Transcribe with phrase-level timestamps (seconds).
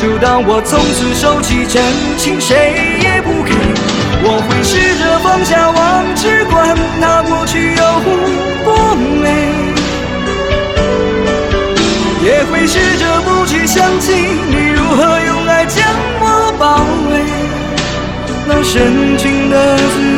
[0.00, 1.82] 就当我从此收起真
[2.16, 3.52] 情，谁也不给。
[4.22, 7.82] 我会试着放下往事，管它过去有
[8.64, 9.58] 多美。
[12.22, 15.84] 也会试着不去想起你如何用爱将
[16.20, 17.24] 我包围，
[18.46, 20.17] 那深情的滋